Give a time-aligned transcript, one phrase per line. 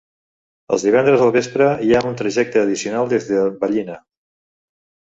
[0.77, 4.01] Els divendres al vespre hi ha un trajecte addicional des de Ballina.